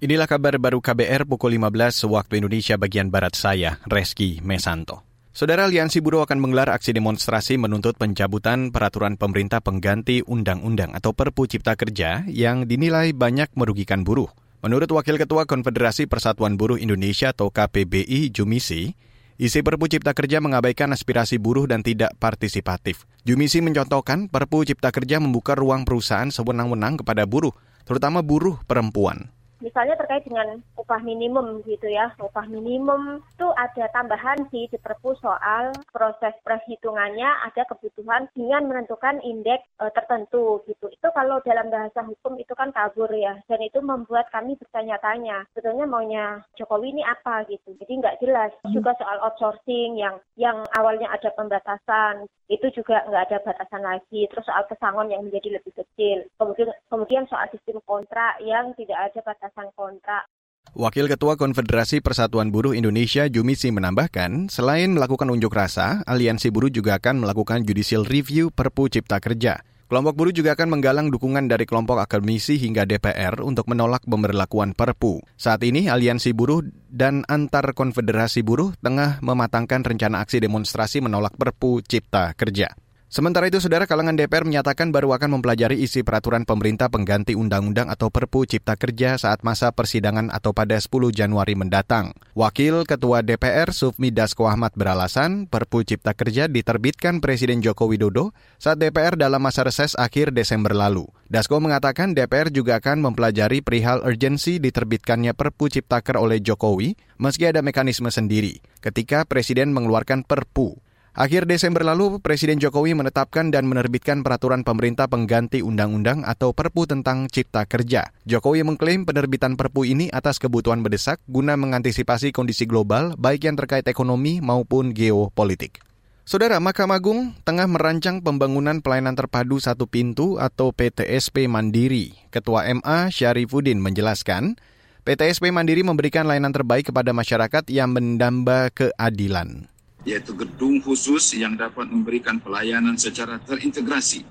Inilah 0.00 0.24
kabar 0.24 0.56
baru 0.56 0.80
KBR 0.80 1.28
pukul 1.28 1.60
15 1.60 2.08
waktu 2.08 2.40
Indonesia 2.40 2.80
bagian 2.80 3.12
Barat 3.12 3.36
saya, 3.36 3.84
Reski 3.84 4.40
Mesanto. 4.40 5.04
Saudara 5.28 5.68
Aliansi 5.68 6.00
Buruh 6.00 6.24
akan 6.24 6.40
menggelar 6.40 6.72
aksi 6.72 6.96
demonstrasi 6.96 7.60
menuntut 7.60 8.00
pencabutan 8.00 8.72
peraturan 8.72 9.20
pemerintah 9.20 9.60
pengganti 9.60 10.24
undang-undang 10.24 10.96
atau 10.96 11.12
Perpu 11.12 11.44
Cipta 11.44 11.76
Kerja 11.76 12.24
yang 12.32 12.64
dinilai 12.64 13.12
banyak 13.12 13.52
merugikan 13.52 14.00
buruh. 14.00 14.32
Menurut 14.64 14.88
Wakil 14.88 15.20
Ketua 15.20 15.44
Konfederasi 15.44 16.08
Persatuan 16.08 16.56
Buruh 16.56 16.80
Indonesia 16.80 17.36
atau 17.36 17.52
KPBI 17.52 18.32
Jumisi, 18.32 18.96
isi 19.36 19.60
Perpu 19.60 19.84
Cipta 19.84 20.16
Kerja 20.16 20.40
mengabaikan 20.40 20.96
aspirasi 20.96 21.36
buruh 21.36 21.68
dan 21.68 21.84
tidak 21.84 22.16
partisipatif. 22.16 23.04
Jumisi 23.28 23.60
mencontohkan 23.60 24.32
Perpu 24.32 24.64
Cipta 24.64 24.96
Kerja 24.96 25.20
membuka 25.20 25.52
ruang 25.52 25.84
perusahaan 25.84 26.32
sewenang-wenang 26.32 27.04
kepada 27.04 27.28
buruh, 27.28 27.52
terutama 27.84 28.24
buruh 28.24 28.56
perempuan 28.64 29.28
misalnya 29.60 29.94
terkait 30.00 30.24
dengan 30.24 30.58
upah 30.74 31.00
minimum 31.04 31.60
gitu 31.68 31.86
ya. 31.86 32.10
Upah 32.18 32.48
minimum 32.48 33.20
itu 33.36 33.46
ada 33.54 33.86
tambahan 33.92 34.48
sih 34.48 34.66
di 34.72 34.78
Perpu 34.80 35.12
soal 35.20 35.76
proses 35.92 36.32
perhitungannya 36.42 37.28
ada 37.46 37.62
kebutuhan 37.68 38.26
dengan 38.32 38.66
menentukan 38.66 39.20
indeks 39.20 39.68
e, 39.76 39.84
tertentu 39.92 40.64
gitu. 40.66 40.88
Itu 40.88 41.08
kalau 41.12 41.44
dalam 41.44 41.68
bahasa 41.68 42.00
hukum 42.02 42.40
itu 42.40 42.56
kan 42.56 42.72
kabur 42.72 43.12
ya. 43.12 43.36
Dan 43.46 43.60
itu 43.60 43.78
membuat 43.84 44.32
kami 44.32 44.56
bertanya-tanya, 44.56 45.44
sebetulnya 45.52 45.86
maunya 45.86 46.24
Jokowi 46.56 46.96
ini 46.96 47.02
apa 47.04 47.44
gitu. 47.46 47.76
Jadi 47.76 47.92
nggak 48.00 48.18
jelas. 48.24 48.50
Juga 48.72 48.96
soal 48.96 49.20
outsourcing 49.20 50.00
yang 50.00 50.16
yang 50.34 50.64
awalnya 50.74 51.12
ada 51.12 51.28
pembatasan, 51.36 52.24
itu 52.48 52.66
juga 52.72 53.04
nggak 53.06 53.24
ada 53.30 53.38
batasan 53.44 53.82
lagi. 53.84 54.26
Terus 54.26 54.48
soal 54.48 54.64
pesangon 54.66 55.12
yang 55.12 55.22
menjadi 55.28 55.60
lebih 55.60 55.76
kecil. 55.76 56.24
Kemudian 56.40 56.72
kemudian 56.88 57.24
soal 57.28 57.46
sistem 57.52 57.78
kontrak 57.84 58.40
yang 58.40 58.72
tidak 58.74 59.12
ada 59.12 59.20
batasan 59.22 59.49
kontrak. 59.54 60.26
Wakil 60.70 61.10
Ketua 61.10 61.34
Konfederasi 61.34 61.98
Persatuan 61.98 62.54
Buruh 62.54 62.78
Indonesia 62.78 63.26
Jumisi 63.26 63.74
menambahkan, 63.74 64.46
selain 64.46 64.94
melakukan 64.94 65.26
unjuk 65.26 65.50
rasa, 65.50 66.06
aliansi 66.06 66.54
buruh 66.54 66.70
juga 66.70 66.94
akan 67.02 67.26
melakukan 67.26 67.66
judicial 67.66 68.06
review 68.06 68.54
Perpu 68.54 68.86
Cipta 68.86 69.18
Kerja. 69.18 69.66
Kelompok 69.90 70.14
buruh 70.14 70.30
juga 70.30 70.54
akan 70.54 70.78
menggalang 70.78 71.10
dukungan 71.10 71.50
dari 71.50 71.66
kelompok 71.66 71.98
akademisi 71.98 72.54
hingga 72.62 72.86
DPR 72.86 73.42
untuk 73.42 73.66
menolak 73.66 74.06
pemberlakuan 74.06 74.70
Perpu. 74.70 75.18
Saat 75.34 75.66
ini, 75.66 75.90
aliansi 75.90 76.30
buruh 76.30 76.62
dan 76.86 77.26
antar 77.26 77.74
konfederasi 77.74 78.46
buruh 78.46 78.70
tengah 78.78 79.18
mematangkan 79.18 79.82
rencana 79.82 80.22
aksi 80.22 80.38
demonstrasi 80.38 81.02
menolak 81.02 81.34
Perpu 81.34 81.82
Cipta 81.82 82.30
Kerja. 82.38 82.70
Sementara 83.10 83.50
itu, 83.50 83.58
saudara 83.58 83.90
kalangan 83.90 84.14
DPR 84.14 84.46
menyatakan 84.46 84.94
baru 84.94 85.10
akan 85.18 85.42
mempelajari 85.42 85.82
isi 85.82 86.06
peraturan 86.06 86.46
pemerintah 86.46 86.86
pengganti 86.94 87.34
undang-undang 87.34 87.90
atau 87.90 88.06
Perpu 88.06 88.46
Cipta 88.46 88.78
Kerja 88.78 89.18
saat 89.18 89.42
masa 89.42 89.74
persidangan 89.74 90.30
atau 90.30 90.54
pada 90.54 90.78
10 90.78 91.10
Januari 91.10 91.58
mendatang. 91.58 92.14
Wakil 92.38 92.86
Ketua 92.86 93.26
DPR 93.26 93.74
Sufmi 93.74 94.14
Dasko 94.14 94.46
Ahmad 94.46 94.78
beralasan 94.78 95.50
Perpu 95.50 95.82
Cipta 95.82 96.14
Kerja 96.14 96.46
diterbitkan 96.46 97.18
Presiden 97.18 97.58
Joko 97.66 97.90
Widodo 97.90 98.30
saat 98.62 98.78
DPR 98.78 99.18
dalam 99.18 99.42
masa 99.42 99.66
reses 99.66 99.98
akhir 99.98 100.30
Desember 100.30 100.70
lalu. 100.70 101.10
Dasko 101.26 101.58
mengatakan 101.58 102.14
DPR 102.14 102.54
juga 102.54 102.78
akan 102.78 103.10
mempelajari 103.10 103.58
perihal 103.58 104.06
urgensi 104.06 104.62
diterbitkannya 104.62 105.34
Perpu 105.34 105.66
Ciptaker 105.66 106.14
oleh 106.14 106.38
Jokowi 106.38 106.94
meski 107.18 107.50
ada 107.50 107.58
mekanisme 107.58 108.06
sendiri 108.06 108.62
ketika 108.78 109.26
Presiden 109.26 109.74
mengeluarkan 109.74 110.22
Perpu. 110.22 110.78
Akhir 111.10 111.42
Desember 111.42 111.82
lalu, 111.82 112.22
Presiden 112.22 112.62
Jokowi 112.62 112.94
menetapkan 112.94 113.50
dan 113.50 113.66
menerbitkan 113.66 114.22
peraturan 114.22 114.62
pemerintah 114.62 115.10
pengganti 115.10 115.58
undang-undang 115.58 116.22
atau 116.22 116.54
Perpu 116.54 116.86
tentang 116.86 117.26
Cipta 117.26 117.66
Kerja. 117.66 118.14
Jokowi 118.30 118.62
mengklaim 118.62 119.02
penerbitan 119.02 119.58
Perpu 119.58 119.82
ini 119.82 120.06
atas 120.14 120.38
kebutuhan 120.38 120.78
mendesak 120.78 121.18
guna 121.26 121.58
mengantisipasi 121.58 122.30
kondisi 122.30 122.62
global 122.62 123.18
baik 123.18 123.42
yang 123.42 123.58
terkait 123.58 123.90
ekonomi 123.90 124.38
maupun 124.38 124.94
geopolitik. 124.94 125.82
Saudara 126.22 126.62
Mahkamah 126.62 127.02
Agung 127.02 127.34
tengah 127.42 127.66
merancang 127.66 128.22
pembangunan 128.22 128.78
pelayanan 128.78 129.18
terpadu 129.18 129.58
satu 129.58 129.90
pintu 129.90 130.38
atau 130.38 130.70
PTSP 130.70 131.50
Mandiri. 131.50 132.14
Ketua 132.30 132.70
MA 132.70 133.10
Syarifuddin 133.10 133.82
menjelaskan, 133.82 134.54
PTSP 135.02 135.50
Mandiri 135.50 135.82
memberikan 135.82 136.30
layanan 136.30 136.54
terbaik 136.54 136.94
kepada 136.94 137.10
masyarakat 137.10 137.66
yang 137.66 137.90
mendamba 137.90 138.70
keadilan 138.70 139.66
yaitu 140.04 140.32
gedung 140.32 140.80
khusus 140.80 141.36
yang 141.36 141.56
dapat 141.56 141.84
memberikan 141.88 142.40
pelayanan 142.40 142.96
secara 142.96 143.36
terintegrasi 143.44 144.24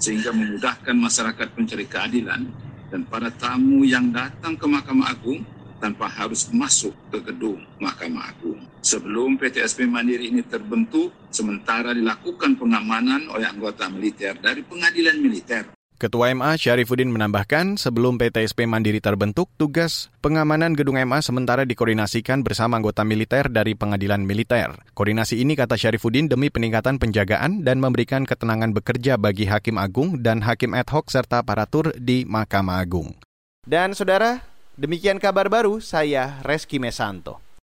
sehingga 0.00 0.32
memudahkan 0.34 0.96
masyarakat 0.96 1.48
mencari 1.54 1.86
keadilan 1.86 2.48
dan 2.88 3.00
para 3.08 3.30
tamu 3.32 3.84
yang 3.86 4.10
datang 4.10 4.56
ke 4.56 4.66
Mahkamah 4.68 5.14
Agung 5.14 5.44
tanpa 5.82 6.06
harus 6.06 6.46
masuk 6.54 6.94
ke 7.10 7.18
gedung 7.22 7.58
Mahkamah 7.82 8.34
Agung. 8.34 8.60
Sebelum 8.82 9.38
PTSP 9.38 9.86
Mandiri 9.86 10.30
ini 10.30 10.42
terbentuk, 10.46 11.10
sementara 11.30 11.94
dilakukan 11.94 12.54
pengamanan 12.54 13.26
oleh 13.30 13.46
anggota 13.46 13.90
militer 13.90 14.38
dari 14.38 14.62
pengadilan 14.62 15.18
militer 15.18 15.66
Ketua 16.02 16.34
MA 16.34 16.58
Syarifuddin 16.58 17.14
menambahkan, 17.14 17.78
sebelum 17.78 18.18
PTSP 18.18 18.66
Mandiri 18.66 18.98
terbentuk, 18.98 19.46
tugas 19.54 20.10
pengamanan 20.18 20.74
gedung 20.74 20.98
MA 20.98 21.22
sementara 21.22 21.62
dikoordinasikan 21.62 22.42
bersama 22.42 22.82
anggota 22.82 23.06
militer 23.06 23.46
dari 23.46 23.78
pengadilan 23.78 24.26
militer. 24.26 24.82
Koordinasi 24.98 25.38
ini, 25.38 25.54
kata 25.54 25.78
Syarifuddin, 25.78 26.26
demi 26.26 26.50
peningkatan 26.50 26.98
penjagaan 26.98 27.62
dan 27.62 27.78
memberikan 27.78 28.26
ketenangan 28.26 28.74
bekerja 28.74 29.14
bagi 29.14 29.46
Hakim 29.46 29.78
Agung 29.78 30.26
dan 30.26 30.42
Hakim 30.42 30.74
ad 30.74 30.90
hoc 30.90 31.06
serta 31.06 31.46
aparatur 31.46 31.94
di 31.94 32.26
Mahkamah 32.26 32.82
Agung. 32.82 33.14
Dan 33.62 33.94
saudara, 33.94 34.42
demikian 34.74 35.22
kabar 35.22 35.46
baru, 35.46 35.78
saya 35.78 36.42
Reski 36.42 36.82
Mesanto. 36.82 37.51